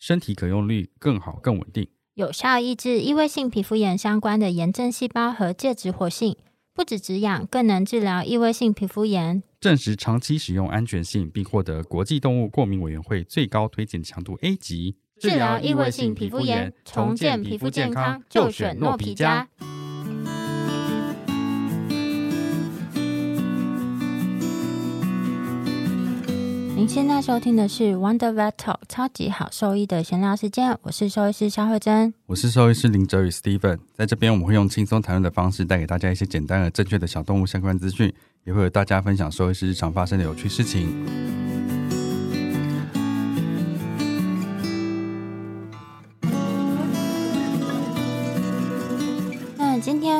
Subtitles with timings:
[0.00, 6.38] 身体可用率更好更稳定，有效抑制异位性皮肤炎相关的炎症细胞和介质活性，
[6.74, 9.42] 不止止痒，更能治疗异位性皮肤炎。
[9.60, 14.96] 证实长期使用安全性，并获得国际动物过敏委员会最高推荐强度 A 级。
[15.20, 19.46] 治疗异位性皮肤炎，重建皮肤健康，就选诺皮加。
[26.80, 38.10] 您现在收听的是 Wonder Vet Talk 超级好兽医的闲聊时间，我是兽医师肖慧珍，我是兽医师林哲宇 Steven，在这边我们会用轻松谈论的方式带给大家一些简单而正确的小动物相关资讯，
[38.44, 40.88] 也会和大家分享兽医师日常发生的有趣事情。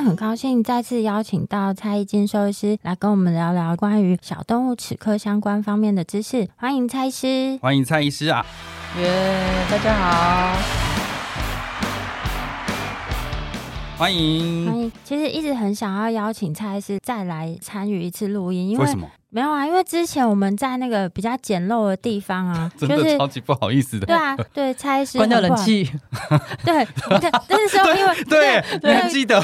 [0.01, 6.49] 天很高兴再次邀请到蔡一金兽医师来跟我们聊聊关于小动物齿科相关方面的知识。
[6.57, 8.47] 欢迎蔡医师，欢迎蔡医师啊！
[8.99, 10.57] 耶，大家好，
[13.99, 14.91] 欢迎，欢迎。
[15.05, 19.07] 其实一直很想要邀请蔡医师再来参与一次录音，因为，为什么？
[19.33, 24.07] 没有啊，因为之前我们在那个比较简陋的地方啊， 真的超级不好意思的。
[24.07, 25.89] 对啊，对，蔡医师关掉冷气。
[26.65, 26.87] 对，
[27.49, 29.41] 那时候因为对，你还记得？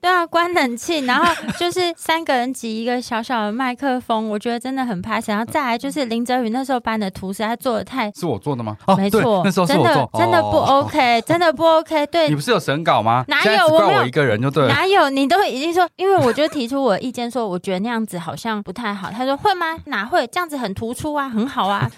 [0.00, 1.26] 对啊，关冷气，然后
[1.58, 5.20] 就是三个人挤一个小小的麦克风，我觉得真的很怕。
[5.26, 8.10] 然后再来就是林哲宇那时候搬的图实在做的太……
[8.12, 8.74] 是我做的吗？
[8.86, 12.06] 哦没错，那时候是我做，真的不 OK，真的不 OK。
[12.06, 13.22] 对，你不是有审稿吗？
[13.28, 13.66] 哪有？
[13.66, 14.72] 我怪我一个人就对了。
[14.72, 15.10] 哪有？
[15.10, 19.09] 你都已经说，因为我就提出我的意见，说我觉得那样子好像不太好。
[19.10, 19.76] 他说会吗？
[19.86, 21.90] 哪会这样子很突出啊，很好啊！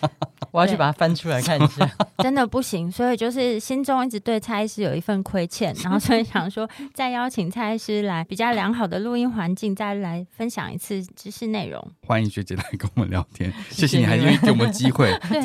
[0.52, 1.90] 我要去把它翻出来看一下，
[2.22, 2.90] 真的不行。
[2.92, 11.82] 所以就是心中一直对蔡医师有一份亏欠， 然后所以想说再邀请蔡医师来比较良好的录音环境，再来分享一次知识内容。
[12.06, 15.40] 欢迎学姐来跟我们聊天， 谢谢你还愿意给我们机会，在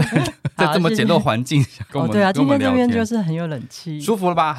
[0.57, 4.57] 在这么简陋环境下跟我们、哦、对啊，今天这边就是很有冷气，舒服了吧？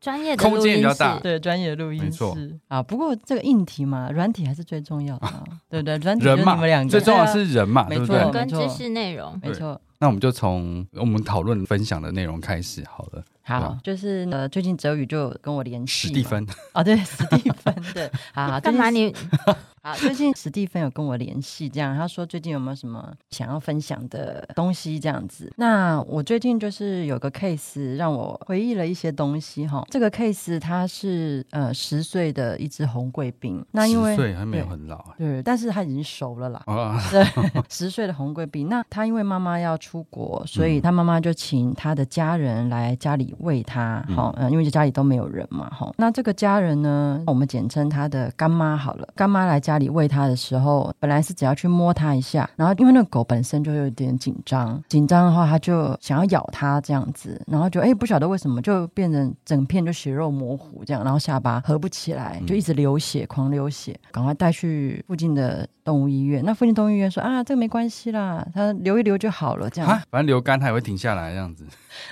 [0.00, 2.36] 专业的空间比较大，对，专业的录音没错
[2.68, 2.80] 啊。
[2.80, 5.96] 不过这个硬体嘛，软体还是最重要的，啊、对不对？
[5.98, 6.56] 软体人嘛，
[6.88, 8.30] 最重要的是人嘛，对不对？
[8.30, 9.80] 跟知识内容，没错。
[10.00, 13.22] 那我们就从我们讨论分享的内容开始好了。
[13.42, 19.12] 好，就是呃，最近哲宇就跟我联系，史蒂芬哦，对，史蒂芬，对，好，干嘛你？
[19.82, 25.50] 好，最近史蒂芬有跟我联系，这样他说最近有没有什么想要分享的东西这样子。
[25.56, 29.84] 那我最近就是有个 case 让我回忆了一些东西哈。
[29.90, 36.62] 这个 case 它是呃十岁的一只红贵宾，那因为十岁还没有很老，对，对，但是他已经熟了啦。
[36.66, 37.24] 啊，对，
[37.68, 44.04] 十岁的红贵宾，那他因为妈妈要出国，所以他妈妈就请他的家人来家里喂他。
[44.14, 45.92] 好，嗯，因为家里都没有人嘛，哈。
[45.98, 49.80] 那这个家人呢，我们简称他的干妈好了，干妈来家。
[49.80, 66.44] 里喂他的时候，本来是只要去摸他一下，然后因为那个狗本身就有点紧张，紧张的话，他就想要咬他这样子，然后就哎不晓得为什么就变成整片就血肉模糊这样，然后下巴合不起来，就一直流血，狂流血，赶快带去附近的动物医院。
[66.44, 71.64] 那附近动物医院说啊，这个没关系啦，他流一流就好了，这样，反正流干它也会停下来这样子。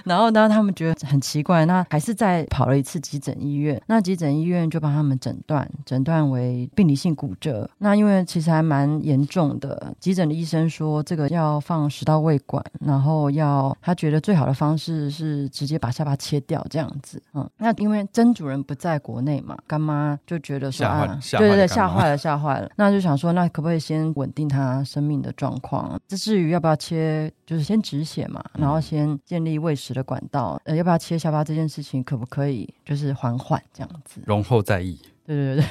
[0.05, 3.81] 然后呢，他们觉得很奇怪，那还是再跑了一次急诊医院。
[3.87, 7.69] 那急诊医院就帮他们诊断，诊断为病理性骨折。
[7.79, 17.23] 那因为其实还蛮严重的，急诊的医生说这个要放食道胃管，然后要他觉得最好的方式是直接把下巴切掉这样子。
[17.35, 22.69] 嗯，那因为曾主人不在国内嘛，干妈就觉得说啊，对对对，吓坏了，吓坏了。
[22.77, 25.99] 那就想说，那可不可以先稳定他生命的状况？
[26.09, 34.20] 这至于要不要切，就是先止血嘛，然后先建立喂食的管道，呃，要不要切下巴这件事情，可不可以就是缓缓这样子？
[34.26, 34.99] 容后再议。
[35.26, 35.64] 对对对。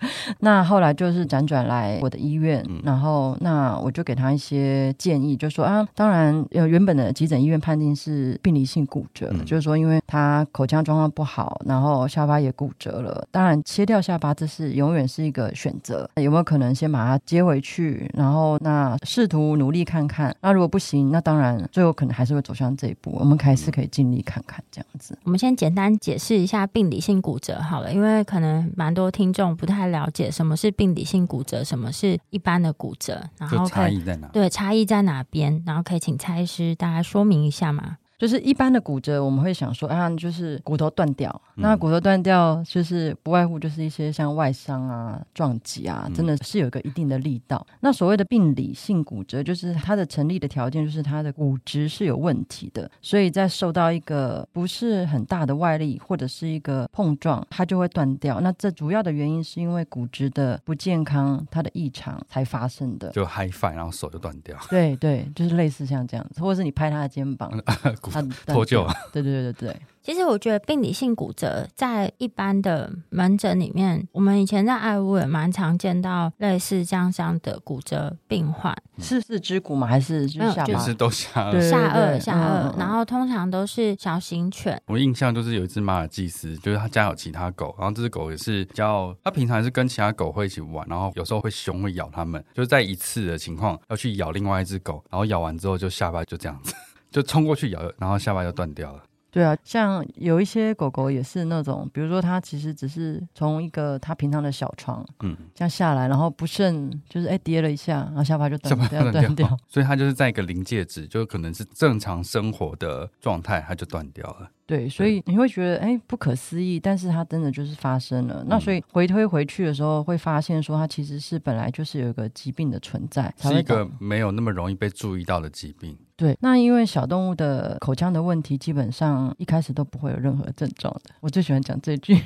[0.40, 25.16] 那后来就是辗转来我的医院，嗯、然后那我就给他一些建议，就说啊，当然呃原本的急诊医院判定是病理性骨折，嗯、就是说因为他口腔状况不好，然后下巴也骨折了，当然切掉下巴这是永远是一个选择，有没有可能先把它接回去，然后那试图努力看看，那如果不行，那当然最后可能还是会走向这一步，我们还是可以尽力看看这样子。
[25.24, 29.84] 我们先简单解释一下病理性骨折好了，因为可能蛮多听众不太。
[29.94, 34.26] 了解什么是病理性骨折，什么是一般的骨折，然后差异在哪？
[34.28, 35.62] 对，差异在哪边？
[35.64, 37.98] 然后可以请蔡医师大家说明一下吗？
[38.24, 41.30] 就是一般的骨折，我们会想说啊，就是骨头断掉。
[41.56, 47.62] 嗯、那骨头断掉，就是不外乎就是一些像外伤啊、撞击啊，真的是有一个一定的力道。
[47.68, 58.40] 嗯、那所谓的病理性骨折，就是它的成立的条件就是它的骨质是有问题的，所以在受到一个不是很大的外力或者是一个碰撞，它就会断掉。
[58.40, 63.10] 那这主要的原因是因为骨质的不健康，它的异常才发生的。
[63.10, 64.56] 就 high five，然后手就断掉。
[64.70, 67.52] 对对，就是类似像这样子，或者是你拍他的肩膀，
[68.22, 68.86] 他脱臼。
[69.12, 69.76] 对对对对对。
[70.02, 79.86] 其实我觉得病理性骨折在一般的门诊里面，我们以前在爱屋也蛮常见到类似这样这样的骨折病患，是四肢骨吗？
[79.86, 80.74] 还是就是下巴？
[80.74, 84.78] 就是都下颚下颚下颚，然后通常都是小型犬。
[84.88, 96.74] 我印象就是有一只马尔济斯，就是他家有其他狗，然后这只狗也是比较，他平常是跟其他狗会一起玩，然后有时候会凶会咬他们，就是在一次的情况要去咬另外一只狗，然后咬完之后就下巴就这样子，
[97.14, 99.04] 就冲过去咬，然后下巴就断掉了。
[99.30, 114.50] 对啊，像有一些狗狗也是那种，比如说它其实只是从一个它平常的小床，嗯，这样下来，然后不慎就是哎跌了一下，然后下巴就断掉， 断掉，所以它就是在一个临界值，就可能是正常生活的状态，它就断掉了。
[114.66, 118.42] 对，所以你会觉得哎不可思议，但是它真的就是发生了。
[118.48, 125.96] 那所以回推回去的时候，会发现说它其实是本来就是有一个疾病的存在，是一个没有那么容易被注意到的疾病。
[126.16, 131.10] 对，那因为小动物的口腔的问题，基本上一开始都不会有任何症状的。
[131.18, 132.16] 我最喜欢讲这句，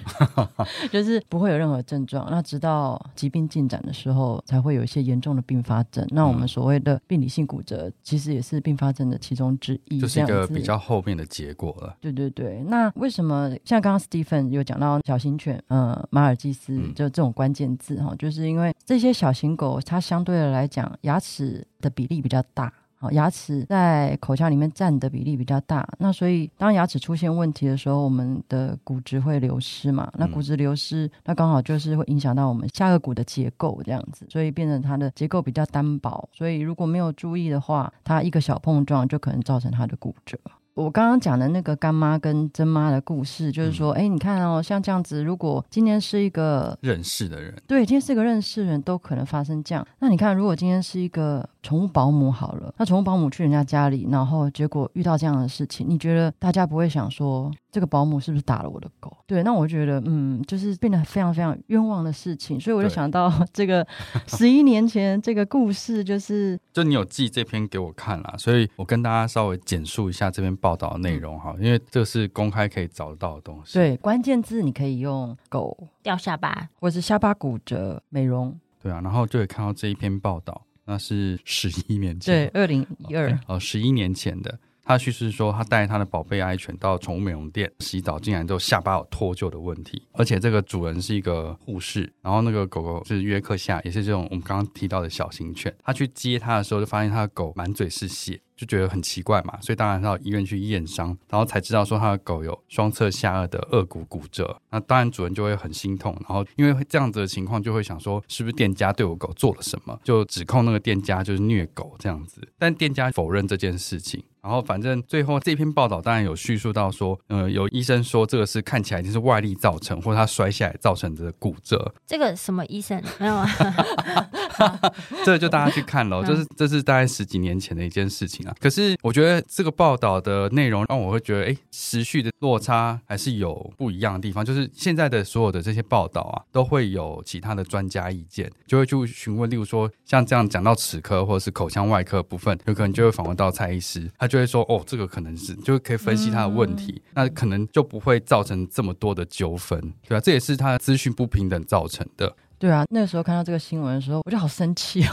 [0.93, 2.29] 就是不会有任何症状。
[2.31, 6.07] 那直到疾病进展的时候，才会有一些严重的并发症。
[6.11, 11.97] 那我们所谓的病理性骨折，其实也是并发症的其中之一，就是一个比较后面的结果了。
[12.01, 12.28] 对对。
[12.31, 40.39] 对，那为什么像刚刚 Stephen 有讲到小型犬，呃，马尔济斯就这种关键字哈，就是因为这些小型狗它相对的来讲牙齿的比例比较大，好，牙齿在口腔里面占的比例比较大，那所以当牙齿出现问题的时候，我们的骨质会流失嘛，那骨质流失，那刚好就是会影响到我们下颌骨的结构这样子，所以变成它的结构比较单薄，所以如果没有注意的话，它一个小碰撞就可能造成它的骨折。
[40.79, 49.85] 我刚刚讲的那个干妈跟真妈的故事，就是说，哎、嗯，你看哦，像这样子，如果今天是一个认识的人，对，今天是一个认识的人都可能发生这样。
[49.99, 59.15] 那你看，如果今天是一个宠物保姆好了，那宠物保姆去人家家里，然后结果遇到这样的事情，你觉得大家不会想说，这个保姆是不是打了我的狗？
[59.27, 62.59] 对，那我觉得，嗯，就是变得非常非常冤枉的事情。
[62.59, 63.87] 所以我就想到这个
[64.29, 73.75] 十一年前这个故事，就是就你有寄这篇给我看啦，所以我跟大家稍微简述一下这篇报道的内容哈，因为这是公开可以找得到的东西。
[73.75, 78.59] 对，关键字你可以用狗掉下巴，或是下巴骨折美容。
[78.81, 84.59] 对啊，然后就会看到这一篇报道，那是十一年前，对，二零一二，哦，十一年前的。
[84.83, 95.71] 他叙事说，他带他的宝贝爱犬到宠物美容店洗澡，竟然就下巴有脱臼的问题，而且这个主人是一个护士，然后那个狗狗是约克夏，也是这种我们刚刚提到的小型犬。
[95.83, 98.41] 他去接它的时候，就发现他的狗满嘴是血。
[98.59, 104.61] 就觉得很奇怪嘛，所以当然到医院去验伤，然后才知道说他的狗有双侧下颚的颚骨骨折。
[104.71, 112.41] 那当然主人就会很心痛，然后因为这样子的情况，就会想说是不是店家对我狗做了什么，就指控那个店家就是虐狗这样子。
[112.59, 114.25] 但店家否认这件事情。
[114.41, 121.93] 然后反正最后这篇报道当然有叙述到说，呃，有医生说这个是看起来就是外力造成，或者他摔下来造成的骨折。
[122.07, 123.47] 这个什么医生没有啊？
[125.27, 128.57] 这个就大家去看喽，这是这是大概十几年前的一件事情啊。
[128.61, 134.45] 可是我觉得这个报道的内容让我会觉得，哎，时序的落差还是有不一样的地方。
[134.45, 150.21] 就是现在的所有的这些报道啊，都会有其他的专家意见，就会去询问，例如说像这样讲到齿科或者是口腔外科部分，有可能就会访问到蔡医师，他就会说，哦，这个可能是就可以分析他的问题，那可能就不会造成这么多的纠纷，对吧？
[150.21, 152.35] 这也是他的资讯不平等造成的。
[152.59, 155.11] 对啊，那个时候看到这个新闻的时候，我就好生气哦。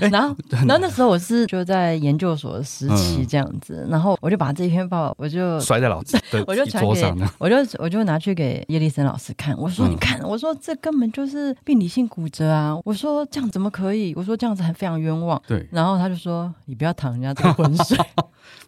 [0.10, 9.56] 然后，然后那时候我是就在研究所的时期这样子，嗯、然后我就把这一篇报，我就摔在老师的 我就传给，我就我就拿去给叶立森老师看。
[9.56, 12.76] 我说：“你看，我说这根本就是病理性骨折啊！
[12.84, 14.12] 我说这样怎么可以？
[14.16, 15.66] 我说这样子还非常冤枉。”对。
[15.70, 17.96] 然后他就说：“你不要淌人家这个浑水。”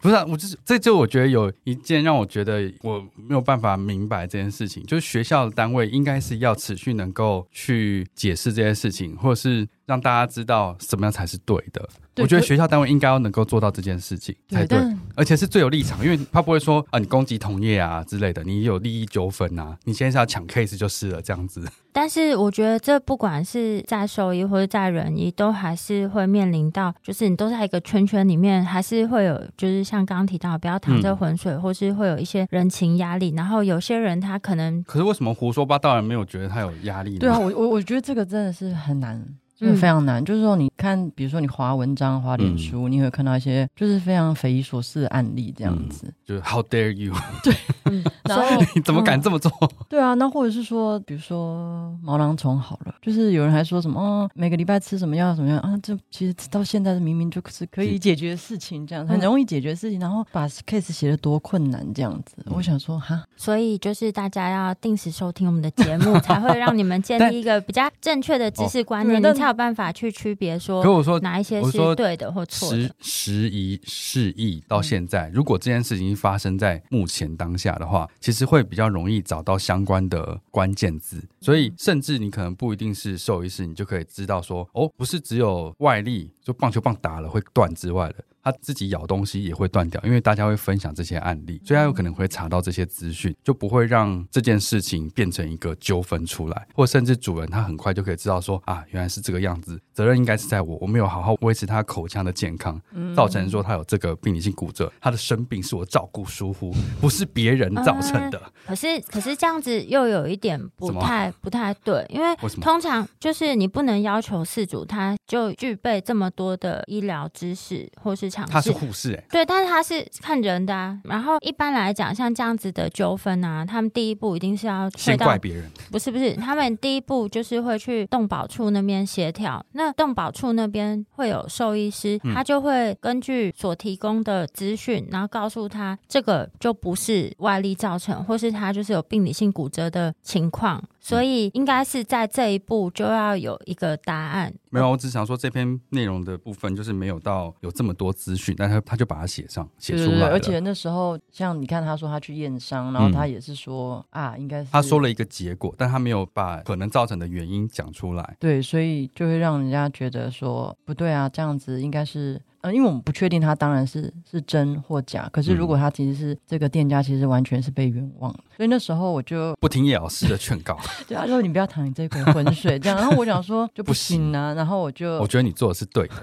[0.01, 11.87] 不是、啊，我就是这就我觉得有一件让我觉得我没有办法明白这件事情，就是学校的单位应该是要持续能够去去解释这些事情，或是让大家知道什么样才是对的。
[12.13, 21.61] 对我觉得学校单位应该要能够做到这件事情才对，对，而且是最有立场，因为他不会说啊，你攻击同业啊之类的，你有利益纠纷啊，你现在是要抢 case 就是了这样子。
[21.91, 33.33] 但是我觉得这不管是在兽医或者在人医，都还是会面临到，就是你都在一个圈圈里面，还是会有，就是像刚刚提到，不要淌这浑水，嗯、或是会有一些人情压力。
[33.35, 37.19] 然后有些人他可能，可是为什么胡说八道人没有觉得他有压力呢？
[37.19, 39.21] 对啊，我我我觉得这个真的是很难。
[39.57, 46.07] 就是非常难，嗯、就是说，你看，比如说你划文章、划脸书，嗯、你会看到一些就是非常匪夷所思的案例，这样子。
[46.07, 47.13] 嗯、就是 How dare you？
[47.43, 47.53] 对，
[47.85, 49.51] 嗯、 然后你怎么敢这么做？
[49.61, 55.77] 嗯、对啊，那或者是说，比如说毛囊虫好了，就是有人还说什么，哦，每个礼拜吃什么药，什么样啊？
[55.81, 62.35] 这其实到现在明明就是可以解决的事情，这样很容易解决的事情，然后把 case 写的多困难，这样子。
[62.45, 69.21] 嗯、我想说，哈，所以就是大家要定时收听我们的节目，才会让你们 建立一个比较正确的知识观念。
[69.21, 72.77] 但有办法去区别说，可我说哪一些是对的或错的？
[72.77, 81.23] 时时移世易到现在，如果这件事情发生在目前当下的话，其实会比较容易找到相关的关键字。
[81.41, 88.23] 所以，甚至你可能不一定是兽医师，你就可以知道说，哦，不是只有外力，就棒球棒打了会断之外的。
[88.45, 102.79] 他自己咬东西也会断掉，因为大家会分享这些案例，所以他有可能会查到这些资讯，就不会让这件事情变成一个纠纷出来，或甚至主人他很快就可以知道说啊，原来是这个样子，责任应该是在我，我没有好好维持他口腔的健康，
[103.15, 106.71] 造成说他有这个病理性骨折，他的生病是我照顾疏忽，
[107.01, 108.37] 不是别人造成的。
[108.37, 118.34] 嗯、可是可是这样子又有一点不太不太对，因为通常就是你不能要求事主他就具备这么多的医疗知识或是。
[118.49, 120.99] 他是护士哎、欸，对，但是他是看人的啊。
[121.03, 129.63] 然后一般来讲，像这样子的纠纷啊，他们第一步一定是要先怪别人，不是不是，他们第一步就是会去动保处那边协调。
[129.73, 140.83] 那动保处那边会有兽医师，他就会根据所提供的资讯，然后告诉他这个就不是外力造成，或是他就是有病理性骨折的情况。
[140.99, 144.51] 所以应该是在这一步就要有一个答案。
[144.71, 150.11] 没有，我只想说这篇内容的部分就是没有到有这么多资讯，但他他就把它写上写出来了。
[150.11, 158.35] 对对对，而且那时候像你看，他说他去验伤，然后他也是说、嗯、啊，应该是他说了一个结果，但他没有把可能造成的原因讲出来。
[158.39, 162.41] 对，所以就会让人家觉得说不对啊，这样子应该是。
[162.61, 176.15] 呃，因为我们不确定他当然是是真或假，可是如果他其实是这个店家，其实完全是被冤枉，所以那时候我就不听叶老师的劝告， 对啊，说你不要淌你这口浑水，这样，然后我想说就不行啊，然后我就我觉得你做的是对的。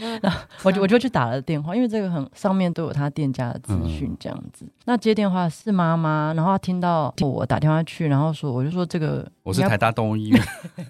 [0.22, 4.64] 那我就我就去打了电话，因为这个很上面都有他店家的资讯这样子。
[4.64, 10.42] 嗯、那接电话是妈妈，然后听到我打电话去，然后说我就说这个我是台大动物医院，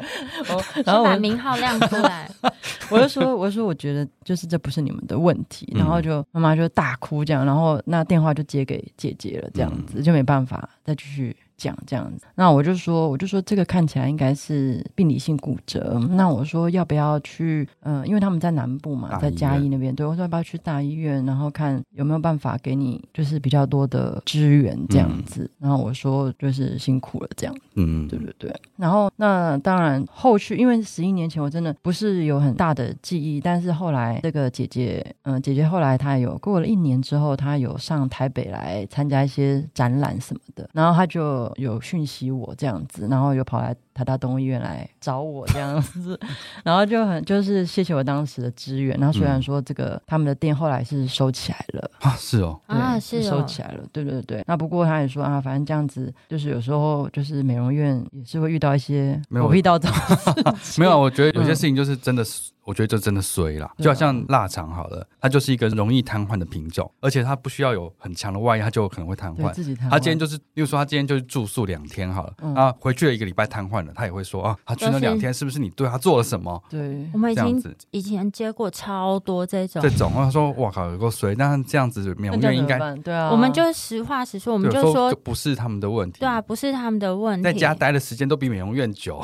[0.87, 2.31] 然后把名号亮出来，
[2.89, 11.37] 我就说我就说我觉得就是这不是你们的问题，然后就妈妈就大哭这样，然后那电话就接给姐姐了，这样子就没办法再继续。
[11.61, 16.01] 讲这样子，那我就说，我就说这个看起来应该是病理性骨折。
[16.13, 17.69] 那我说要不要去？
[17.81, 19.95] 嗯、呃，因为他们在南部嘛，在嘉义那边。
[19.95, 25.43] 对，我说要不要去大医院，然后看有没有办法给你，就是比较多的支援这样子。
[25.43, 27.61] 嗯、然后我说就是辛苦了这样子。
[27.75, 28.55] 嗯，对对对。
[28.77, 41.50] 然后那当然后续，因为十一年前我真的不是有很大的记忆，但是后来这个姐姐，嗯、呃，姐姐后来她有过了一年之后，她有上台北来参加一些展览什么的，然后她就。
[41.57, 46.19] 有讯息我这样子，然后又跑来台大动物医院来找我这样子，
[46.65, 48.97] 然后就很就是谢谢我当时的支援。
[48.99, 54.43] 然后虽然说这个、嗯、他们的店后来是收起来了啊，是哦，对啊是收起来了，对对对。
[54.47, 59.91] 那不过他也说啊，反正这样子就是有时候就是美容院也是会遇到一些狗屁倒灶。
[60.79, 62.51] 没有，我觉得有些事情就是真的是。
[62.63, 69.51] 我觉得这真的衰了，就好像腊肠好了，它就是一个容易瘫痪的品种，而且它不需要有很强的外力，它就可能会瘫痪。
[69.53, 69.91] 自己瘫痪。
[69.91, 76.63] 他今天就是，比如说他今天就是住宿两天好了，啊，回去了一个礼拜瘫痪了，他也会说啊，他去了两天是不是你对他做了什么？
[76.69, 79.83] 对，我们已经以前接过超多这种。
[79.83, 89.23] 这种，他说哇靠，有够衰，那这样子美容院应该对啊，我们就实话实说，我们就说不是他们的问题，对啊，不是他们的问题，在家待的时间都比美容院久，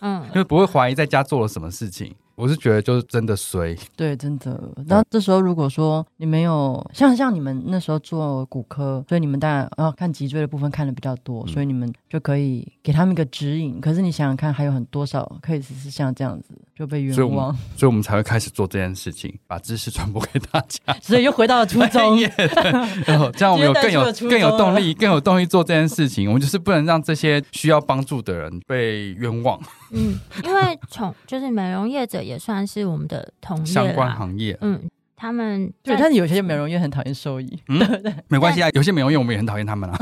[0.00, 2.14] 嗯， 因为不会怀疑在家做了什么事情。
[2.38, 4.62] 我是觉得就是真的衰，对，真的。
[4.86, 13.80] 那这时候如果说你没有像像你们那时候做骨科，所以你们当然要看脊椎的部分看的比较多，嗯、所以你们就可以给他们一个指引。
[13.80, 20.94] 可是你想想看，还有很多少 case 是像这样子，就被冤枉们，所以我们才会开始做这件事情，把知识传播给大家。
[21.02, 22.20] 所以又回到了初衷。
[23.04, 26.28] 然后 这样我们有更有更有动力，更有动力做这件事情。
[26.28, 29.60] 我们就是不能让这些需要帮助的人被冤枉。
[29.90, 34.56] 嗯，因为从就是美容业者也算是我们的同业相关行业。
[34.60, 34.80] 嗯，
[35.16, 39.98] 他们对，但是有些美容业很讨厌兽医，嗯，对对，没关系啊，有些美容业我们也很讨厌他们啊。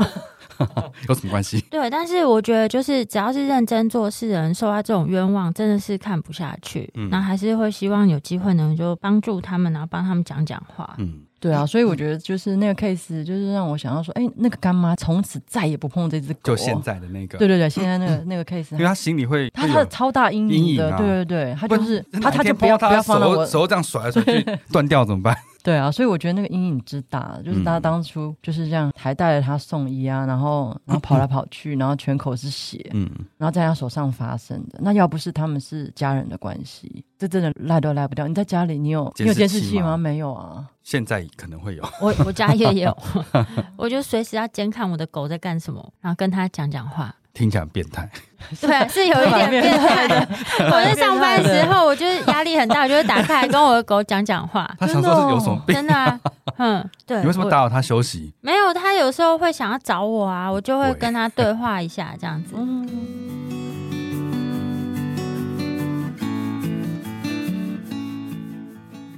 [1.07, 1.61] 有什么关系？
[1.69, 6.89] 对，但是我觉得就是只要是认真做事的人，受到这种冤枉，真的是看不下去。
[6.95, 10.95] 嗯，然后还是会希望有机会能就帮助他们，然后帮他们讲讲话。
[10.97, 16.39] 嗯，对啊，所以我觉得就是那个 case，就是让我想到说，哎，那个干妈从此再也不碰这只狗。
[16.43, 17.37] 就现在的那个。
[17.37, 25.37] 对对对，现在那个那个 case，因为他心里会，他他的超大阴影的，对对对，他就是他他就不要不要放到我手这样甩来甩去 断掉怎么办？
[25.67, 33.05] 对啊，所以我觉得那个阴影之大，就是他当初就是这样，还带着他送医啊，然后然后 跑来跑去，然后全口是血，嗯，
[33.37, 34.79] 然后在他手上发生的。
[34.81, 38.25] 那要不是他们是家人的关系，这真的赖都赖不掉。
[38.29, 39.97] 你在家里，你有你有监视器吗？
[39.97, 40.65] 没有啊。
[40.83, 42.97] 现在可能会有，我我家也有，
[43.75, 47.13] 我就随时要监看我的狗在干什么，然后跟他讲讲话。
[47.37, 48.09] 听起来很变态，
[48.59, 50.27] 对，是有一点变态的。
[50.65, 54.67] 我在上班的时候，我就是压力很大，我就会打开来跟我的狗讲讲话。
[54.79, 55.75] 他想说是有什么病？
[55.75, 56.19] 真的啊，
[56.57, 57.19] 嗯，对。
[57.21, 58.33] 你为什么打扰他休息？
[58.41, 62.55] 没有，他有时候会想要找我啊，我就会跟他对话一下，这样子。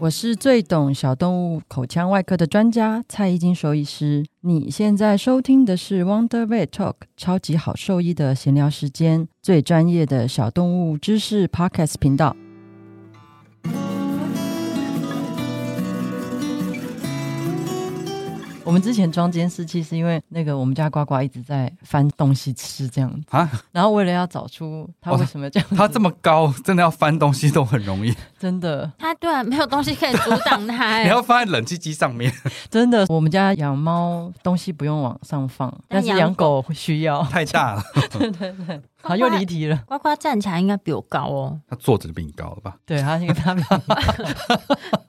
[0.02, 4.24] 我是最懂小动物口腔外科的专家蔡依金兽医师。
[4.40, 12.34] 你现在收听的是 Wonder Vet Talk 超级好兽医的闲聊时间，最专业的小动物知识 Podcast 频道。
[18.70, 28.92] 我们之前装监视器是因为那个我们家呱呱一直在翻东西吃这样子啊，然后为了要找出它为什么这样，它这么高，真的要翻东西都很容易，真的。
[29.00, 32.32] 它对啊，没有东西可以阻挡他， 你要放在冷气机上面，
[32.70, 33.08] 真的。
[33.10, 37.84] 我们家养猫东西不用往上放，但是养狗需要， 太大了。
[38.12, 39.76] 对对对，好又离题了。
[39.88, 42.76] 呱呱站起来应该比我高哦，他坐着就比你高了吧？
[42.86, 43.64] 对，他应该他比。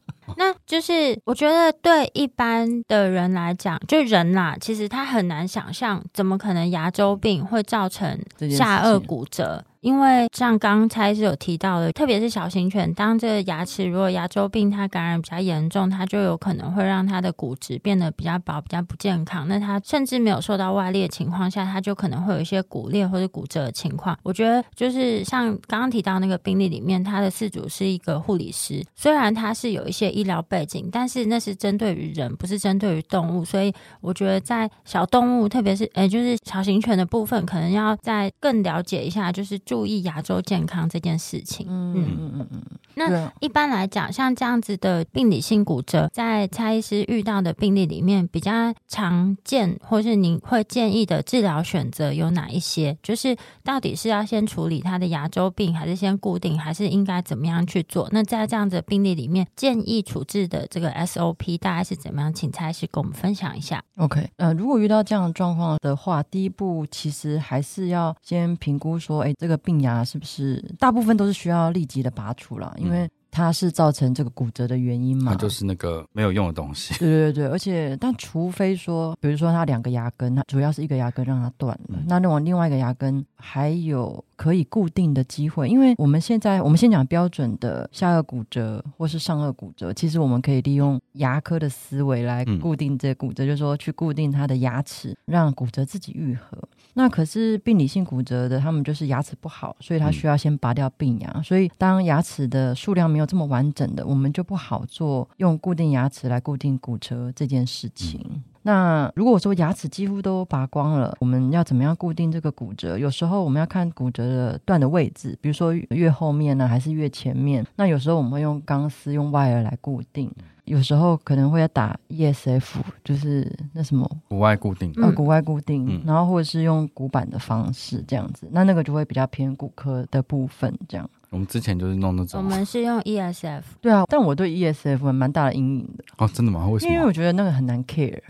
[0.71, 8.19] 那就是我觉得对一般的人来讲，就人啦，其实他很难想象，怎么可能牙周病会造成
[8.57, 9.65] 下颚骨折。
[9.81, 19.49] 因为像刚才是有提到的，特别是小型犬，当这个牙齿如果牙周病它感染比较严重，它就有可能会让它的骨质变得比较薄、比较不健康。
[19.49, 24.19] 那它甚至没有受到外力的情况下，它就可能会有一些骨裂或者骨折的情况。
[24.23, 33.43] 我觉得就是像刚刚提到那个病例里面，它的饲主是一个护理师，虽然他是有一些医疗背景，但是那是针对于人，不是针对于动物。
[33.43, 39.59] 所以我觉得在小动物，特别是诶，就是小型犬的部分，可能要再更了解一下，就是。
[39.71, 41.65] 注意牙周健康这件事情。
[41.71, 42.63] 嗯嗯嗯嗯。
[42.95, 52.99] 那一般来讲，像这样子的病理性骨折，在蔡医师遇到的病例里面，比较常见，或是您会建议的治疗选择有哪一些？
[53.03, 58.09] 就是到底是要先处理他的牙周病，还是先固定，还是应该怎么样去做？
[58.11, 62.35] 那在这样子的病例里面，建议处置的这个 SOP 大概是怎么样？
[62.35, 63.81] 请蔡医师跟我们分享一下。
[63.99, 69.61] OK，呃，如果遇到这样的状况的话，第一步其实还是要先评估说，哎，这个。
[69.63, 72.75] 病牙是不是大部分都是需要立即的拔除了？
[72.79, 72.90] 因为
[73.33, 75.33] 它是造成这个骨折的原因嘛。
[75.33, 76.93] 它就是那个没有用的东西。
[76.99, 85.69] 对 对对，而且但除非说，比如说它两个牙根，它主要是一个牙根让它断了，嗯、那另外另外一个牙根还有可以固定的机会。
[85.69, 96.59] 因为我们现在我们先讲标准的下颚骨折或是上颚骨折，其实我们可以利用牙科的思维来固定这个骨折，嗯、就是说去固定它的牙齿，让骨折自己愈合。
[96.95, 101.43] 那可是病理性骨折的，他们就是牙齿不好，所以他需要先拔掉病牙。
[101.43, 108.43] 所以当牙齿的数量没有这么完整的，我们就不好做用固定牙齿来固定骨折这件事情。
[108.63, 112.99] 那如果说牙齿几乎都拔光了，我们要怎么样固定这个骨折？
[112.99, 117.67] 有时候我们要看骨折的断的位置，比如说越后面呢，还是越前面？
[117.77, 120.31] 那有时候我们会用钢丝、用 wire 来固定。
[120.67, 131.11] 有时候可能会要打 ESF，就是那什么骨外固定，呃，骨外固定，嗯、然后或者是用骨板的方式这样子，那那个就会比较偏骨科的部分这样。
[131.31, 136.05] 我们之前就是弄那种，我们是用 ESF，对啊，但我对 ESF 蛮大的阴影的。
[136.19, 136.69] 哦，真的吗？
[136.69, 136.93] 为什么？
[136.93, 138.21] 因为我觉得那个很难 care。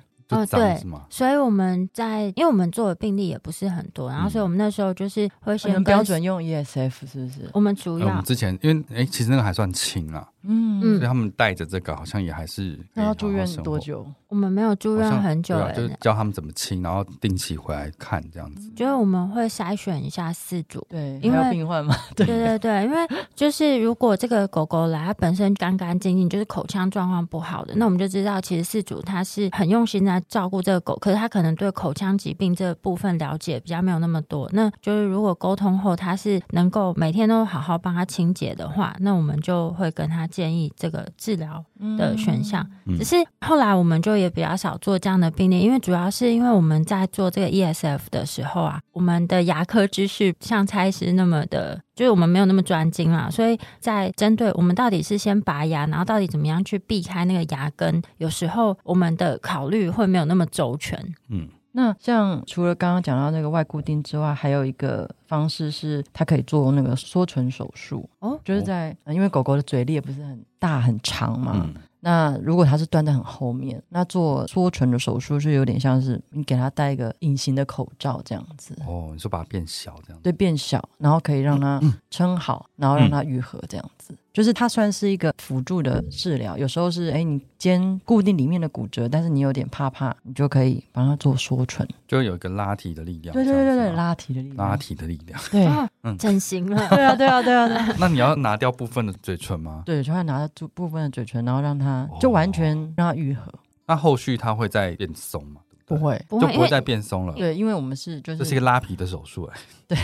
[0.50, 1.06] 对是吗？
[1.10, 7.50] 所以我们在，因为我们做的病例也不是很多，然后所以我们那时候就是会先很标准用 ESF 是不是？
[7.52, 14.06] 我们主要、呃、我们之前因为哎，其实那个还算轻啊，嗯，所以他们带着这个好像也还是那要住院多久？
[14.28, 18.70] 我们没有住院很久、欸，就是教他们怎么清，然后定期回来看这样子。
[18.76, 22.98] 就是我们会筛选一下四组，对，因为病患嘛， 对对对对，因为
[23.34, 34.48] 就是如果这个狗狗来，它本身干干净净，就是口腔状况不好的，那我们就知道其实四组它是很用心在照顾这个狗，可是他可能对口腔疾病这部分了解比较没有那么多。
[34.52, 41.64] 那就是如果沟通后他是能够每天都好好帮他清洁的话，那我们就会跟他建议这个治疗
[41.96, 42.64] 的选项。
[42.84, 45.00] 嗯、只是后来我们就也比较少做。
[45.00, 60.98] 这样的病例，因为主要是因为我们在做这个 ESF 的时候啊，我们的牙科知识像蔡医师那么的，就是我们没有那么专精啦，所以在针对我们到底是先拔牙，然后到底怎么样去避开那个牙根，有时候我们的考虑会没有那么周全。
[61.28, 71.52] 嗯，那像除了刚刚讲到那个外固定之外，还有一个方式是它可以做那个缩唇手术哦，就是在因为狗狗的嘴裂不是很大很长嘛。
[71.56, 78.74] 嗯那如果它是断在很后面，那做缩唇的手术是有点像是你给它戴一个隐形的口罩这样子。
[78.86, 80.22] 哦，你说把它变小这样子？
[80.22, 84.12] 对，变小，然后可以让它撑好，嗯、然后让它愈合这样子。
[84.12, 93.32] 嗯就是它算是一个辅助的治疗，有时候是哎，你肩固定里面的骨折，但是你有点怕怕，你就可以帮它做缩唇，就有一个拉提的力量。
[93.34, 95.40] 对对对对，拉提的力量，拉提的力量。
[95.50, 95.66] 对，
[96.02, 96.88] 嗯，整形了。
[96.88, 97.94] 对啊对啊对啊对啊。
[97.98, 99.82] 那你要拿掉部分的嘴唇吗？
[99.84, 103.52] 对，就会拿掉部分的嘴唇，然后让它就完全让它愈合。
[103.86, 105.60] 那后续它会再变松吗？
[105.90, 107.32] 不会，就不会再变松了。
[107.34, 109.60] 对，因为我们是就是这是一个拉皮的手术哎。
[109.88, 109.98] 对，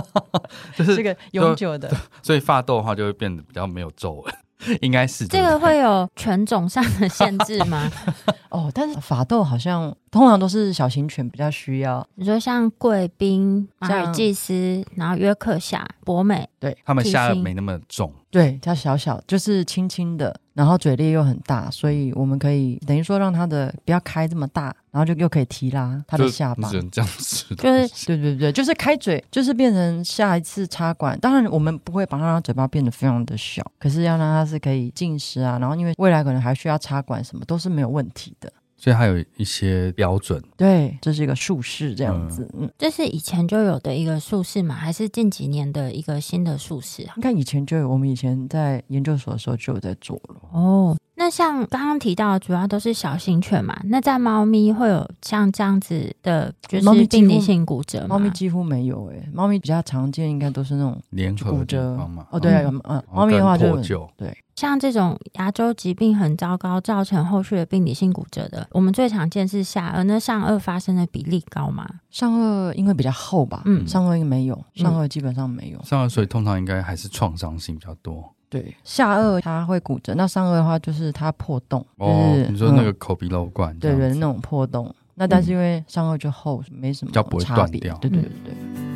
[0.76, 1.90] 就是这个永久的，
[2.22, 4.34] 所以发痘的话就会变得比较没有皱纹。
[4.80, 7.90] 应该是这个会有犬种上的限制吗？
[8.50, 12.06] 哦，但是法斗好像通常都是小型犬比较需要。
[12.14, 31.18] 你说像贵宾、马尔济斯，然后约克夏、博美，对，他们下颚没那么重，对，它小小就是轻轻的，然后嘴裂又很大，所以我们可以等于说让它的不要开这么大，然后就又可以提拉它的下巴，只能这样子，就是对对对，就是开嘴，就是变成下一次插管。
[31.18, 38.52] 当然我们不会把它嘴巴变得非常的小，可是要让它是可以进食啊，然后因为未来可能还需要插管，什么都是没有问题的。
[38.84, 44.74] 所以还有一些标准，对，这是一个术式这样子，嗯，这是以前就有的一个术式嘛？
[44.74, 47.14] 还是近几年的一个新的术式啊？
[47.16, 50.36] 应该以前就有，我们以前在研究所的时候就有在做了。
[50.52, 53.78] 哦，那像刚刚提到的，主要都是小型犬嘛？
[53.84, 58.06] 那在猫咪会有像这样子的，就是病理性骨折吗？
[58.08, 62.26] 猫咪几乎没有诶，猫咪比较常见应该都是那种连骨折嘛。
[62.30, 63.76] 哦，对啊，嗯嗯，猫咪的话就
[64.16, 64.36] 对。
[64.56, 70.04] 像这种牙周疾病很糟糕，造成后续的病理性骨折的，我们最常见是下颚。
[70.04, 71.84] 那上颚发生的比例高吗？
[72.10, 75.78] 上颚因为比较厚吧，嗯，上颚应该没有，上颚基本上没有。
[75.78, 78.32] 嗯、上颚所以通常应该还是创伤性比较多。
[78.54, 81.84] 对，下颚它会骨折，那上颚的话就是它破洞。
[81.96, 83.78] 哦，就是、你说那个口鼻瘘管、嗯？
[83.80, 84.94] 对对，那种破洞。
[85.16, 87.96] 那但是因为上颚就厚，没什么差别，不会断掉。
[87.96, 88.54] 对对对对。
[88.54, 88.94] 嗯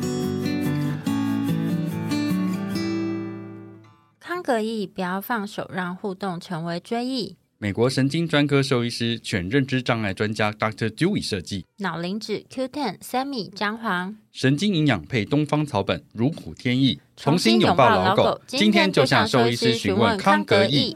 [4.21, 7.35] 康格义不要放手，让互动成为追忆。
[7.61, 10.87] 美国神经专科兽医师、犬认知障碍专家 Dr.
[10.91, 11.65] Dewey 设计。
[11.79, 14.15] 脑磷脂 Q10 Sammy 姜黄。
[14.31, 17.01] 神经营养配东方草本，如虎添翼。
[17.17, 18.39] 重新拥抱老狗。
[18.47, 20.95] 今天就向兽医师询问康格义。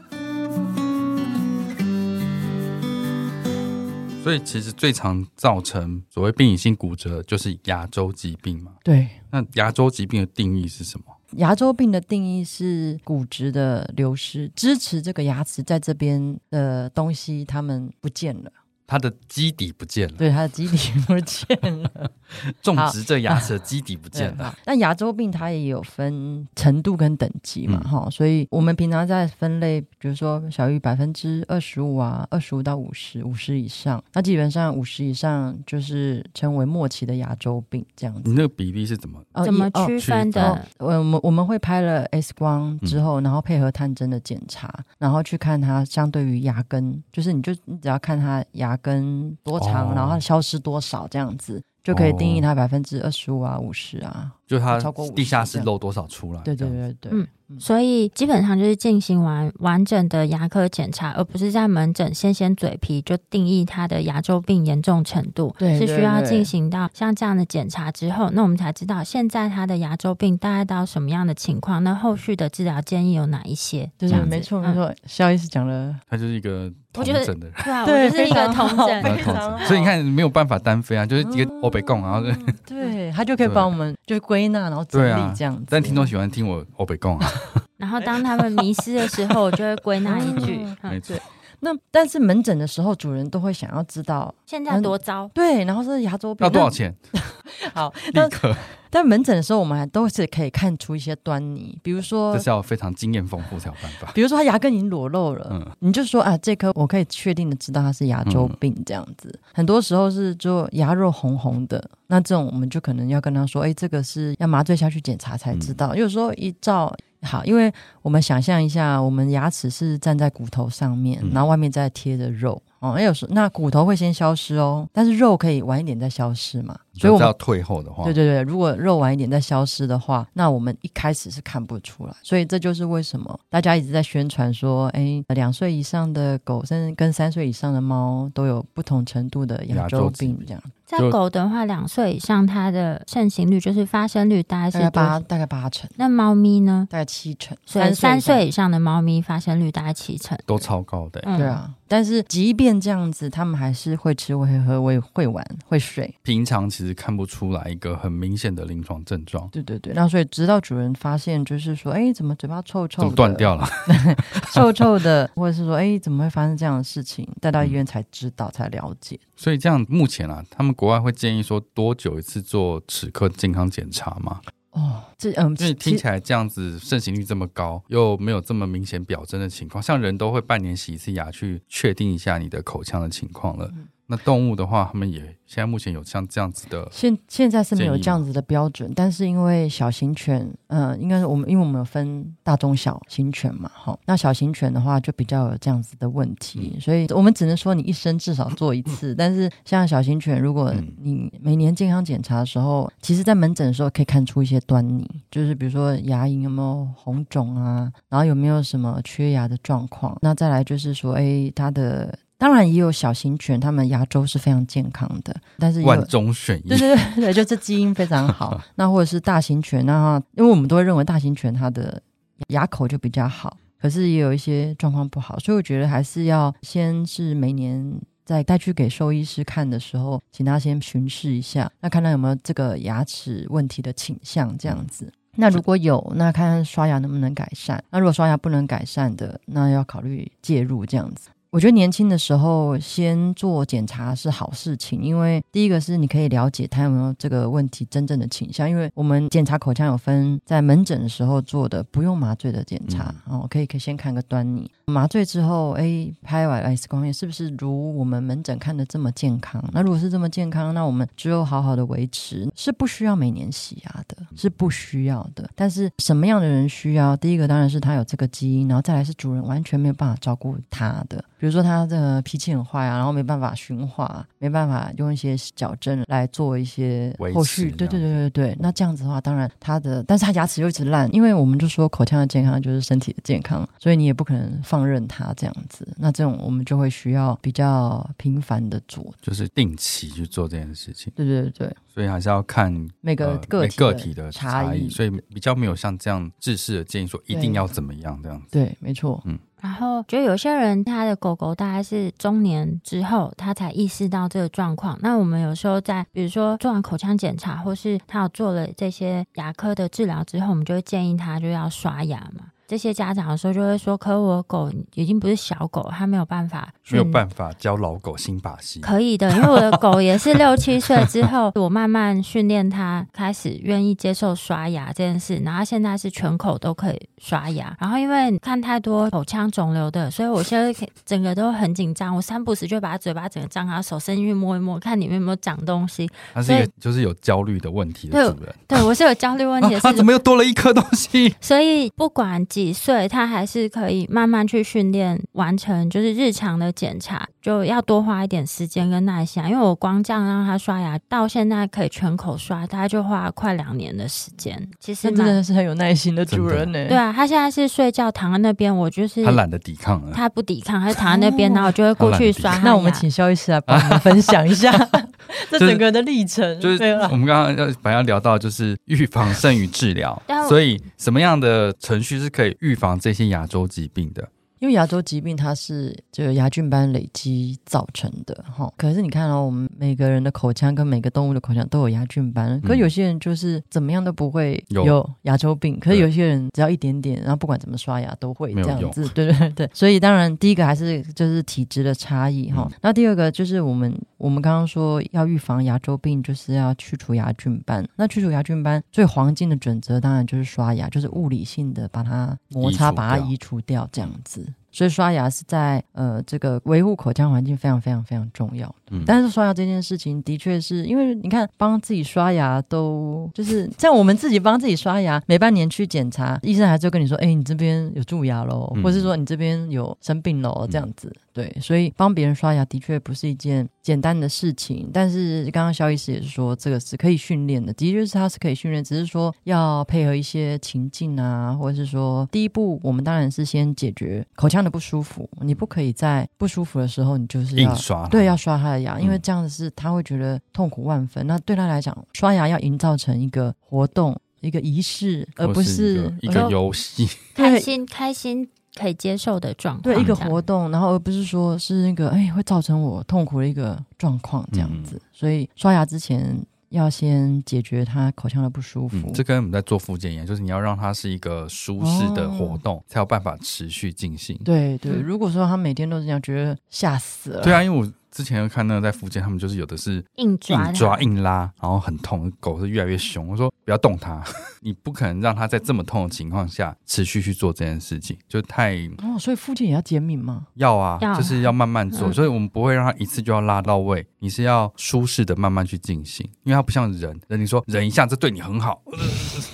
[4.22, 8.72] 所以，其实最常造成所谓病理性骨折，就是牙周疾病嘛。
[8.82, 9.06] 对。
[9.30, 11.04] 那牙周疾病的定义是什么？
[11.36, 18.50] 牙周病的定义是骨质的流失，支持这个牙齿在这边的东西，它们不见了。
[18.86, 22.10] 它的基底不见了，对，它的基底不见了，
[22.60, 24.54] 种植这牙齿的基底不见了。
[24.66, 38.22] 那牙周病它也有分程度跟等级嘛，哈、嗯，所以我们平常在分类，比如说小于百分之二十五啊，二十五到五十，五十以上，那基本上五十以上就是称为末期的牙周病这样子。
[38.26, 40.52] 你那个比例是怎么、哦、怎么区分的？
[40.78, 48.73] 哦、我们我们会拍了 X 光之后，然后配合探针的检查，嗯、然后去看它相对于牙根，就是你就你只要看它牙。
[48.78, 54.78] 跟多长，哦、然后它消失多少，这样子就可以定义它百分之二十五啊、五十啊，就它
[55.14, 56.40] 地下室漏多少出来？
[56.42, 57.26] 对对对对，嗯，
[57.58, 65.54] 所以基本上就是进行完完整的牙科检查，而不是在门诊先先嘴皮就定义他的牙周病严重程度。
[65.58, 73.90] 对，是需要进行到像这样的检查之后，那我们才知道现在他的牙周病大概到什么样的情况，那后续的治疗建议有哪一些？
[73.96, 76.70] 对，没错没错，肖医师讲了，他就是一个。
[76.96, 79.58] 我觉得对啊， 对，我就是一个同诊，非常好。
[79.64, 82.22] 所以你看没有办法单飞啊，就是一个欧北共，然后
[82.64, 85.64] 对他就可以帮我们就归纳，然后整理这样子。
[85.68, 87.28] 但听众喜欢听我欧北贡啊。
[87.76, 91.16] 然后当他们迷失的时候，我就会归纳一句， 没错。
[91.64, 95.28] 那但是门诊的时候，主人都会想要知道现在多糟。
[95.32, 96.94] 对，然后是牙周病要多少钱？
[97.72, 98.54] 好， 立刻。
[98.90, 104.12] 但门诊的时候，我们还都是可以看出一些端倪，比如说，这是要非常经验丰富才有办法。
[104.14, 109.28] 比如说，他牙根已经裸露了，嗯，你就说啊，这颗我可以确定的知道它是牙周病这样子。
[109.32, 115.88] 嗯、很多时候是就牙肉红红的，那这种我们就可能要跟他说，哎，这个是要麻醉下去检查才知道。
[115.88, 122.60] 嗯、有时候一照好，因为我们想象一下，我们牙齿是站在骨头上面，嗯、然后外面再贴着肉。
[122.80, 126.76] 哦，那有时那骨头会先消失哦，但是肉可以晚一点再消失嘛。
[126.94, 132.14] 所以我们要退后的话，对对对，如果肉晚一点再消失的话，那我们一开始是看不出来。
[132.22, 140.62] 所以这就是为什么大家一直在宣传说，哎，两岁以上的狗，甚至跟三岁以上的猫都有不同程度的牙周病这样。
[140.86, 145.88] 在狗的话，两岁以上它的盛行率就是发生率大概是八，大概八成。
[145.96, 146.86] 那猫咪呢？
[146.90, 147.56] 大概七成。
[147.64, 151.22] 所以三岁以上的猫咪发生率大概七成，都超高的。
[151.22, 151.72] 对啊。
[151.88, 156.14] 但是即便这样子，它们还是会吃、会喝、会会玩、会睡。
[156.22, 159.48] 平常其实看不出来一个很明显的临床症状。
[159.50, 163.14] 对对对，那所以直到主人发现，就是说，哎，怎么嘴巴臭臭的？
[163.14, 163.66] 断掉了？
[164.52, 167.26] 臭臭的，或者是说，哎，怎么会发生这样的事情？
[167.40, 169.18] 带到医院才知道，才了解。
[169.36, 174.40] 所以这样，目前啊，他们国外会建议说多久一次做齿科健康检查吗？
[174.72, 183.70] 哦，这嗯，因为听起来这样子盛行率这么高，又没有这么明显表征的情况，像人都会半年洗一次牙去确定一下你的口腔的情况了。
[183.72, 212.18] 嗯那动物的话，他们也现在目前有像这样子的，现现在是没有这样子的标准，但是因为小型犬，呃，应该是我们因为我们有分大中小型犬嘛，哈，那小型犬的话就比较有这样子的问题，所以我们只能说你一生至少做一次，但是像小型犬，如果你每年健康检查的时候，其实在门诊的时候可以看出一些端倪，就是比如说牙龈有没有红肿啊，然后有没有什么缺牙的状况，那再来就是说，哎，它的。
[212.36, 218.60] 当然也有小型犬，它们牙周是非常健康的，但是万中选一，对对对对，就这基因非常好。
[218.76, 222.02] 那或者是大型犬，那因为我们都会认为大型犬它的
[222.48, 235.10] 牙口就比较好，可是也有一些状况不好，所以我觉得还是要先是每年在带去给兽医师看的时候，请他先巡视一下，那看他有没有这个牙齿问题的倾向，这样子。
[235.36, 237.82] 那如果有，那看看刷牙能不能改善。
[237.90, 241.28] 那如果刷牙不能改善的，那要考虑介入这样子。
[241.54, 248.68] 我觉得年轻的时候先做检查是好事情，因为第一个是你可以了解他有没有这个问题真正的倾向。
[248.68, 254.68] 因为我们检查口腔有分在门诊的时候做的不用麻醉的检查，嗯、哦，可以可以先看个端倪。
[254.86, 259.64] 麻醉之后，哎，拍完 X 光片是不是如我们门诊看的这么健康？
[259.72, 265.48] 那如果是这么健康，那我们只有好好的维持，是不需要每年洗牙的，是不需要的。
[265.54, 267.16] 但是什么样的人需要？
[267.16, 271.24] 第一个当然是他有这个基因，然后再来是主人完全没有办法照顾他的。
[271.44, 277.70] 比如说他的脾气很坏啊，然后没办法驯化，没办法用一些矫正来做一些后续。
[277.72, 285.86] 对对对对对，那这样子的话，当然他的，但是他牙齿又一直烂，因为我们就说口腔的健康就是身体的健康，所以你也不可能放任他这样子。
[285.98, 291.12] 那这种我们就会需要比较频繁的做，就是定期去做这件事情。
[291.14, 298.46] 对对对对，所以还是要看每个个体、呃、个体的差异，所以比较没有像这样制式的建议说一定要怎么样这样子。
[298.50, 299.38] 对，没错，嗯。
[299.64, 304.98] 然后，觉得有些人他的狗狗大概是中年之后，他才意识到这个状况。
[305.00, 312.44] 那我们有时候在，比如说做完口腔检查，或是他有做了这些牙科的治疗之后，我们就会建议他就要刷牙嘛。
[312.66, 318.80] 这些家长的时候就会说：“可我狗已经不是小狗，它没有办法，没有办法教老狗新把戏。
[318.80, 325.36] 可以的，因为我的狗也是 六七岁之后，我慢慢训练它，开始愿意接受刷牙这件事。
[325.44, 327.76] 然后它现在是全口都可以刷牙。
[327.78, 332.16] 然后因为看太多口腔肿瘤的，所以我现在整个都很紧张。
[332.16, 336.08] 我三不时就把它嘴巴整个张开，手伸进去摸一摸，看里面有没有长东西。
[336.32, 338.54] 它是一个就是有焦虑的问题的主人。
[338.66, 339.80] 对，对我是有焦虑问题的。
[339.80, 341.34] 它怎么又多了一颗东西？
[341.42, 342.42] 所以不管。
[342.54, 349.42] 几岁，他还是可以慢慢去训练完成，就是日常的检查，就要多花一点时间跟耐心。
[349.42, 354.56] 啊因为我光这样让他刷牙，到现在可以全口刷，大概就花了快两年的时间。
[354.78, 356.86] 其实真的是很有耐心的主人呢。
[356.86, 362.56] 对啊，他现在是睡觉躺在那边，我就是他懒得抵抗了，他不抵抗，他就躺在那边，然后我就会过去刷。
[362.58, 364.70] 那我们请肖医师来帮我们分享一下
[365.50, 366.60] 这整个的历程。
[366.60, 374.28] 就是我们刚刚要本来要聊到就是预防胜于治疗，所以什么样的程序是可以预防这些牙周疾病的？
[374.60, 385.08] 因为牙周疾病它是这个牙菌斑累积造成的哈，可是你看哦，我们每个人的口腔跟每个动物的口腔都有牙菌斑，可是有些人就是怎么样都不会有。
[385.22, 389.68] 牙周病，可是有些人只要一点点，然后不管怎么刷牙都会这样子，对对对。
[389.72, 397.86] 所以当然第一个还是就是体质的差异哈，那第二个就是我们我们刚刚说要预防牙周病，就是要去除牙菌斑。
[397.96, 404.46] 那去除牙菌斑最黄金的准则当然就是刷牙，就是物理性的把它摩擦把它移除掉这样子。
[404.74, 408.74] 所以刷牙是在呃这个维护口腔环境非常非常非常重要。
[408.94, 421.12] 嗯，但是刷牙这件事情的确是因为你看帮自己刷牙都就是像我们自己帮自己刷牙，每半年去检查，医生还是会跟你说，哎，你这边有蛀牙喽，或是说你这边有生病喽，这样子。
[421.32, 424.88] 对，所以帮别人刷牙的确不是一件简单的事情。
[424.92, 441.24] 但是刚刚肖医师也是说，这个是可以训练的，的确是它是可以训练，只是说要配合一些情境啊，或者是说第一步，我们当然是先解决口腔的不舒服，你不可以在不舒服的时候，你就是要硬刷，对，要刷它的牙，因为这样子是他会觉得痛苦万分。
[441.24, 454.94] 嗯、那对他来讲，刷牙要营造成一个活动、一个仪式，而不是一个游戏， 开心开心可以接受的状况，对，一个活动，然后而不是说是那个哎会造成我痛苦的一个状况这样子。
[454.96, 456.40] 嗯、所以刷牙之前。
[456.70, 464.36] 要先解决他口腔的不舒服，嗯、这跟我们在做复健一样，就是你要让它是一个舒适的活动，哦、才有办法持续进行。
[464.44, 467.42] 对对，如果说他每天都是这样，觉得吓死了。
[467.44, 467.92] 对啊，因为我。
[468.14, 473.26] 之前有看那个在福建，他们就是有的是硬抓、硬抓、硬拉，然后很痛，狗是越来越凶。
[473.26, 474.22] 我说不要动它，
[474.62, 479.18] 你不可能让它在这么痛的情况下持续去做这件事情，就太哦。
[479.18, 480.46] 所以复健也要减敏吗？
[480.54, 482.12] 要啊，就是要慢慢做。
[482.12, 488.80] 所以我们不会让它一次就要拉到位，你是要舒适的慢慢去进行，因为它不像人，人你说忍一下这对你很好，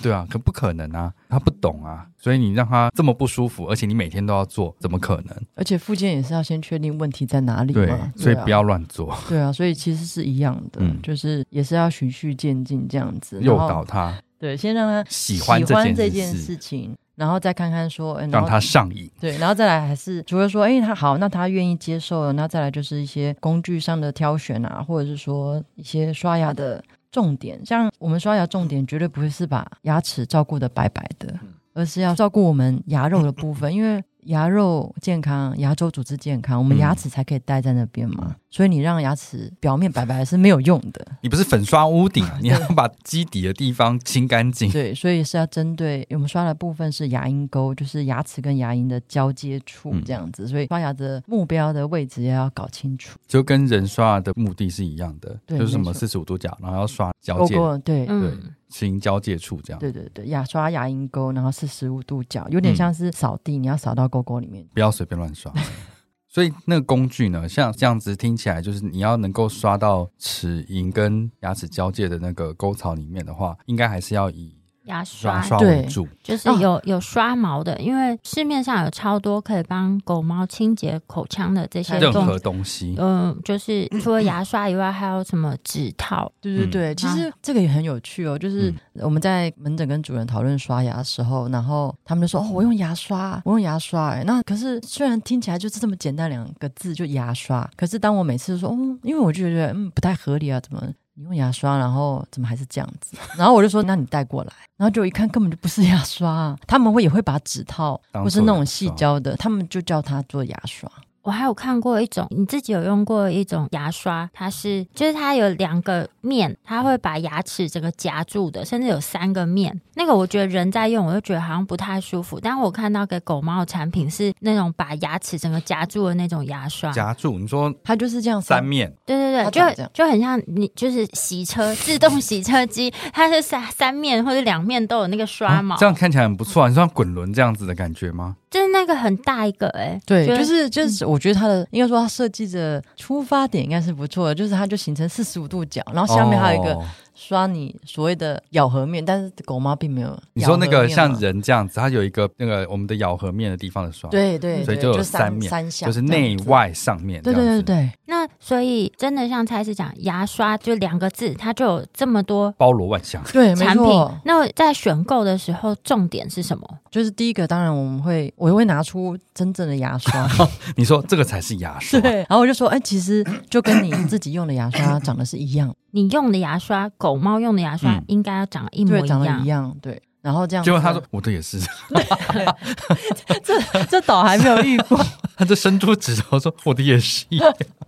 [0.02, 1.10] 对啊，可不可能啊？
[1.30, 2.06] 他不懂啊。
[2.18, 5.34] 所以你让他这么不舒服，而且你每天都要做，怎么可能？
[5.54, 7.86] 而且复健也是要先确定问题在哪里嘛。
[7.86, 9.16] 对，所以不要乱做。
[9.28, 14.14] 对啊，所以其实是一样的，嗯、就是也是要循序渐进这样子，诱导他。
[14.38, 15.62] 对，先让他喜欢
[15.94, 19.10] 这件事情，然后再看看说，欸、让他上瘾。
[19.20, 31.38] 对，然后再来还是除了说，哎、欸，他好，那他愿意接受了，那再来就是一些工具上的挑选啊，或者是说一些刷牙的重点，像我们刷牙重点绝对不会是把牙齿照顾的白白的。
[31.72, 38.26] 而是要照顾我们牙肉的部分，因为牙肉健康，牙周组织健康，我们牙齿才可以待在那边嘛。
[38.28, 41.06] 嗯、所以你让牙齿表面白白是没有用的。
[41.22, 44.70] 你不是粉刷屋顶， 你要把基底的地方清干净。
[44.70, 50.44] 对，所以是要针对我们刷的部分是牙龈沟，就是牙齿跟牙龈的交接处这样子。
[50.44, 57.54] 嗯、所以刷牙的目标的位置也要搞清楚，就跟人刷牙的目的是一样的，对就是什么四十五度角，然后要刷交界，
[57.84, 58.06] 对对。
[58.08, 65.52] 嗯行交界处这样，对对对，牙刷牙龈沟，然后是十五度角，有点像是扫地，嗯、你要扫到沟沟里面，不要随便乱刷。
[66.28, 74.59] 所以那个工具呢，像这样子听起来，就是你要能够刷到齿龈跟牙齿交界的那个沟槽里面的话，应该还是要以。
[74.90, 82.94] 牙刷，牙刷为主，就是有有刷毛的，因为市面上有超多可以帮狗猫清洁口腔的这些任何东西。
[82.98, 86.30] 嗯，就是 除了牙刷以外，还有什么指套？
[86.40, 88.36] 对对对，其实这个也很有趣哦。
[88.38, 97.68] 就是我们在门诊跟主人讨论刷牙的时候，然后他们就说：“哦，我用牙刷，我用牙刷。”哎，那可是虽然听起来就是这么简单两个字，就牙刷。
[97.76, 100.82] 可是当我每次说：“嗯，因为我就觉得嗯不太合理啊，怎么？”
[101.20, 103.14] 你用牙刷，然后怎么还是这样子？
[103.36, 110.90] 然后我就说，那你带过来，然后就一看，根本就不是牙刷，他们会也会把指套，或是那种细胶的，他们就叫它做牙刷。
[111.30, 119.80] 我还有看过一种，你自己有用过一种牙刷，它是就是它有两个面，它会把牙齿整个夹住的，甚至有三个面。
[119.94, 122.40] 那个我觉得人在用，我就觉得好像不太舒服。
[122.40, 127.38] 但我看到给狗猫的产品是那种把牙齿整个夹住的那种牙刷，夹住。
[127.38, 128.92] 你说它就是这样三面？
[129.06, 136.68] 对对对，就就很像你就是洗车自动洗车机，它是三三面或者两面都有那个刷毛，啊，这样看起来很不错，啊。
[136.68, 138.34] 你说像滚轮这样子的感觉吗？
[138.50, 146.76] 就是那个很大一个哎，欸，对，就是就是，我觉得它的应该说它设计的出发点应该是不错的，就是它就形成四十五度角，然后下面还有一个
[147.20, 150.18] 刷你所谓的咬合面，但是狗猫并没有。
[150.32, 157.22] 你说那个像人这样子，它有一个那个我们的咬合面的地方的刷，对对，所以就有三面，三项，就是内外上面。
[157.22, 157.92] 对对对对。
[158.06, 164.08] 那所以真的像蔡司讲，牙刷就两个字，它就有这么多包罗万象对产品。
[164.24, 166.66] 那在选购的时候，重点是什么？
[166.90, 170.28] 就是第一个，当然我们会，我会拿出真正的牙刷。
[170.74, 172.16] 你说这个才是牙刷，对。
[172.16, 175.72] 然后我就说，哎，其实就跟你自己用的牙刷长得是一样。
[175.92, 179.06] 你用的牙刷，狗猫用的牙刷，应该要长得一模一样。
[179.06, 180.02] 对，长得一样，对。
[180.22, 181.58] 然后这样，结果他说我的也是，
[183.42, 184.98] 这这倒还没有遇过。
[185.36, 187.24] 他就伸出指头说我的也是，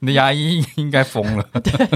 [0.00, 1.44] 你的牙医应该疯了。
[1.62, 1.88] 对，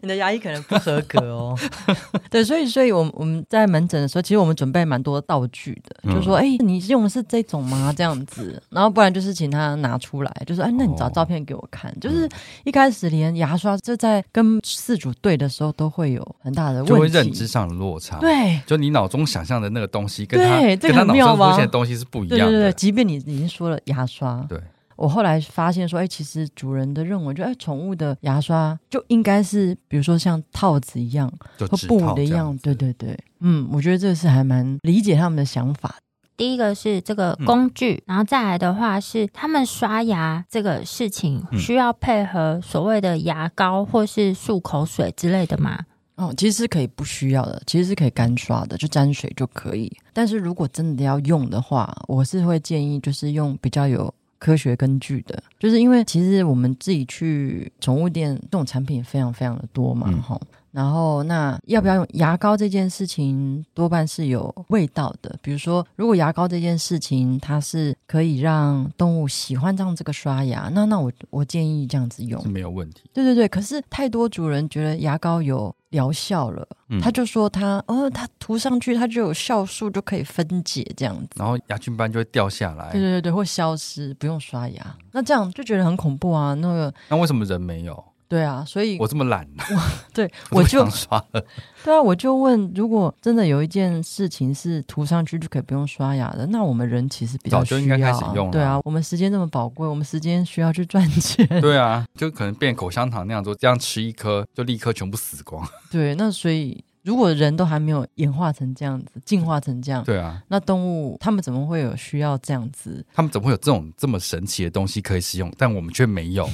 [0.00, 1.54] 你的牙医可能不合格哦。
[2.30, 7.92] 对，所以所以，我我们在门诊的时候，其实我们准备蛮多道具的，嗯、就说哎，你用的是这种吗？
[7.94, 11.90] 这样子，然后不然就是请他拿出来，就说哎，那你找照片给我看。
[11.90, 12.26] 哦、就是
[12.64, 18.16] 一开始连牙刷就在跟饲主对的时候，都会有很大的问题，就会认知上的落差。
[18.20, 19.73] 对，就你脑中想象的。
[19.74, 22.44] 那个东西跟他对这个跟他脑中出现的东西是不一样的。
[22.46, 24.58] 对对对，即便你已经说了牙刷，对，
[24.96, 32.56] 我后来发现说，哎，其实主人的认为就，哎，宠物的牙刷就应该是，比如说像套子一样，和布的一样。
[32.58, 35.96] 对对对，嗯，我觉得这个是还蛮理解他们的想法。
[36.36, 45.78] 第一个是这个工具，嗯、然后再来的话是他们刷牙这个事情需要配合所谓的牙膏或是漱口水之类的吗？
[46.16, 49.90] 哦，其实是可以不需要的，其实是可以干刷的，就沾水就可以。
[50.12, 60.46] 但是如果真的要用的话，我是会建议就是用比较有科学根据的，就是因为其实我们自己去宠物店，这种产品非常非常的多嘛，哈、嗯。
[60.74, 65.38] 然后，那要不要用牙膏这件事情，多半是有味道的。
[65.40, 73.08] 比如说，如果牙膏这件事情它是可以让动物喜欢这样这个刷牙，那那我我建议这样子用是没有问题。
[73.12, 82.90] 对对对，可是太多主人觉得牙膏有疗效了，嗯、他就说他哦，他涂上去他就有酵素就可以分解这样子，然后牙菌斑就会掉下来。
[82.90, 84.96] 对对对，会消失，不用刷牙。
[85.12, 86.52] 那这样就觉得很恐怖啊。
[86.54, 88.04] 那个，那为什么人没有？
[88.26, 89.46] 对啊，所以我这么懒，
[90.12, 91.44] 对，我就刷了。
[91.84, 98.52] 对啊，我就问，如果真的有一件事情是涂上去就可以不用刷牙的，那我们人其实比较早就应该开始用了。
[98.52, 101.46] 对啊，我们时间这么宝贵，我们时间需要去赚钱。
[101.60, 105.64] 对啊，就可能变口香糖那样做，这样吃一颗就立刻全部死光。
[105.92, 113.04] 对，那所以如果人都还没有演化成这样子，进化成这样，对啊，那动物他们怎么会有需要这样子？
[113.12, 116.48] 他们怎么会有这种这么神奇的东西可以使用，但我们却没有？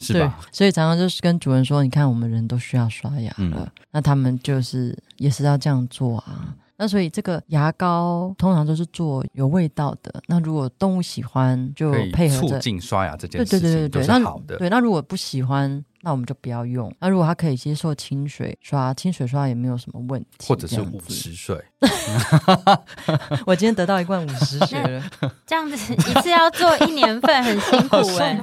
[0.00, 0.38] 是吧？
[0.50, 6.54] 所以常常就是跟主人说，你看我们人都需要刷牙了，嗯、那他们就是也是要这样做啊。
[6.76, 10.10] 那所以这个牙膏通常都是做有味道的。
[10.26, 14.56] 那如果动物喜欢，就配合促进刷牙这件事情，对对对对对，是好的。
[14.56, 16.90] 对，那如果不喜欢，那我们就不要用。
[16.98, 20.46] 那如果他可以接受清水刷，清水刷也没有什么问题。
[20.48, 21.62] 或者是五十水。
[23.44, 25.04] 我今天得到一罐五十水了。
[25.46, 28.40] 这样子一次要做一年份，很辛苦哎、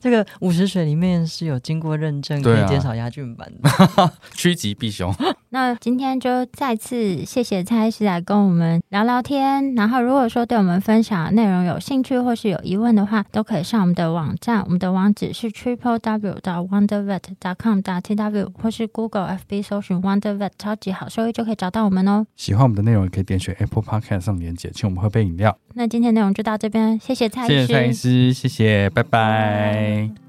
[0.00, 3.70] 这个五十水里面是有经过认证，可以减少牙菌斑的，
[4.34, 5.14] 趋吉避凶。
[5.50, 9.74] 那今天就再次谢谢蔡医师来跟我们聊聊天。
[9.74, 22.26] 然后如果说对我们分享的内容有兴趣或是有疑问的话，都可以上我们的网站，我们的网址是 triple w 到 wondervet dot com 打 t w 或是 Google FB 搜寻 wondervet 超级好收益就可以找到我们哦。
[22.34, 25.56] 喜欢我们的内容，也可以点选 Apple Podcast 上连接，请我们喝杯饮料。
[25.74, 29.02] 那今天内容就到这边，谢谢蔡医师，谢谢蔡医师，谢谢，拜
[29.74, 30.23] 拜。